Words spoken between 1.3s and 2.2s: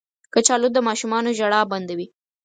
ژړا بندوي